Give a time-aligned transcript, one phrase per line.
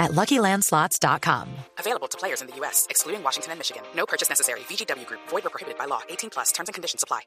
[0.00, 1.46] at LuckyLandSlots.com.
[1.78, 3.82] Available to players in the U.S., excluding Washington and Michigan.
[3.94, 4.60] No purchase necessary.
[4.60, 5.20] VGW Group.
[5.28, 6.00] Void or prohibited by law.
[6.08, 6.50] 18 plus.
[6.50, 7.20] Terms and conditions apply.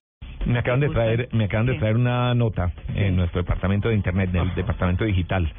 [0.45, 4.29] Me acaban de traer, me acaban de traer una nota en nuestro departamento de internet,
[4.31, 5.51] del departamento digital,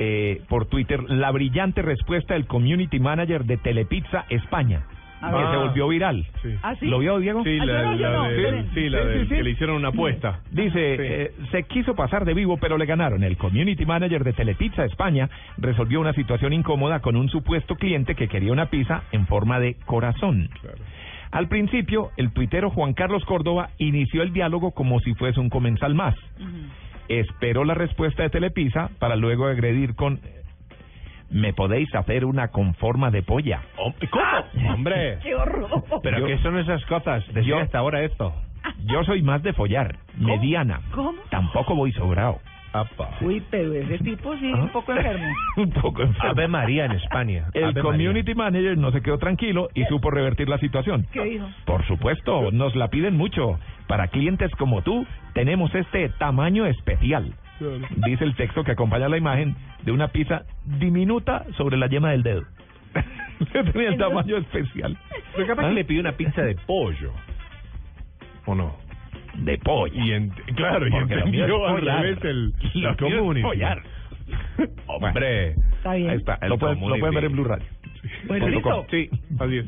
[0.00, 4.84] eh, por Twitter, la brillante respuesta del community manager de Telepizza España,
[5.20, 5.50] A que ver.
[5.50, 6.26] se volvió viral.
[6.62, 6.86] ¿Ah, sí?
[6.86, 7.42] ¿Lo vio Diego?
[7.44, 8.70] Sí, la, yo no, yo la no, de- esperen.
[8.74, 9.34] sí, la Sí, de sí, sí.
[9.36, 10.40] que le hicieron una apuesta.
[10.50, 11.02] Dice, Sí.
[11.04, 13.22] eh, se quiso pasar de vivo, pero le ganaron.
[13.24, 18.28] El community manager de Telepizza España resolvió una situación incómoda con un supuesto cliente que
[18.28, 20.48] quería una pizza en forma de corazón.
[20.60, 20.78] Claro.
[21.30, 25.94] Al principio, el tuitero Juan Carlos Córdoba inició el diálogo como si fuese un comensal
[25.94, 26.14] más.
[27.08, 30.20] Esperó la respuesta de Telepizza para luego agredir con
[31.30, 33.60] ¿Me podéis hacer una con forma de polla?
[33.76, 34.72] ¿Cómo?
[34.74, 35.18] Hombre.
[35.22, 35.68] ¡Qué horror!
[36.02, 37.26] ¿Pero Yo- qué son esas cosas?
[37.28, 38.32] Decía Yo- hasta ahora esto.
[38.86, 40.80] Yo soy más de follar, mediana.
[40.94, 41.18] ¿Cómo?
[41.30, 42.38] Tampoco voy sobrado.
[42.70, 43.16] Apa.
[43.22, 44.60] Uy, pero ese tipo sí, ¿Ah?
[44.62, 45.26] un poco enfermo.
[45.56, 46.30] un poco enfermo.
[46.30, 47.46] Ave María en España.
[47.54, 51.06] El Ave community manager no se quedó tranquilo y supo revertir la situación.
[51.10, 51.46] ¿Qué dijo?
[51.64, 53.58] Por supuesto, nos la piden mucho.
[53.86, 57.32] Para clientes como tú, tenemos este tamaño especial.
[58.06, 62.22] Dice el texto que acompaña la imagen de una pizza diminuta sobre la yema del
[62.22, 62.42] dedo.
[63.72, 64.96] Tenía el tamaño especial.
[65.34, 65.68] Pero capaz ¿Ah?
[65.68, 67.12] que le pidió una pizza de pollo.
[68.46, 68.76] ¿O no?
[69.34, 69.94] De pollo.
[69.94, 72.54] Y ent- claro, y Porque es entendió al revés el,
[72.98, 73.42] community.
[73.42, 73.82] follar.
[74.86, 75.50] Hombre.
[75.50, 76.10] Está bien.
[76.10, 77.66] Ahí está, El lo pueden, lo pueden ver en Blue Radio.
[78.26, 78.86] Bueno, listo.
[78.90, 79.66] Sí, así es.